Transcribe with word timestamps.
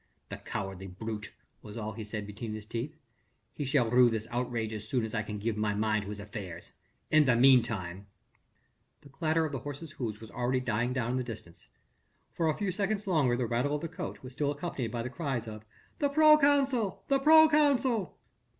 "The 0.29 0.37
cowardly 0.37 0.87
brute!" 0.87 1.31
was 1.61 1.77
all 1.77 1.91
that 1.91 1.99
he 1.99 2.03
said 2.03 2.25
between 2.25 2.55
his 2.55 2.65
teeth, 2.65 2.97
"he 3.53 3.65
shall 3.65 3.87
rue 3.87 4.09
this 4.09 4.25
outrage 4.31 4.73
as 4.73 4.89
soon 4.89 5.05
as 5.05 5.13
I 5.13 5.21
can 5.21 5.37
give 5.37 5.57
my 5.57 5.75
mind 5.75 6.01
to 6.05 6.09
his 6.09 6.19
affairs. 6.19 6.71
In 7.11 7.25
the 7.25 7.35
meanwhile...." 7.35 8.07
The 9.01 9.09
clatter 9.09 9.45
of 9.45 9.51
the 9.51 9.59
horses' 9.59 9.91
hoofs 9.91 10.19
was 10.19 10.31
already 10.31 10.59
dying 10.59 10.97
away 10.97 11.07
in 11.11 11.17
the 11.17 11.23
distance. 11.23 11.67
For 12.33 12.49
a 12.49 12.57
few 12.57 12.71
seconds 12.71 13.05
longer 13.05 13.37
the 13.37 13.45
rattle 13.45 13.75
of 13.75 13.81
the 13.81 13.87
coach 13.87 14.23
was 14.23 14.33
still 14.33 14.49
accompanied 14.49 14.89
by 14.89 15.07
cries 15.07 15.47
of 15.47 15.65
"The 15.99 16.09
proconsul! 16.09 17.03
the 17.07 17.19
proconsul!" 17.19 18.17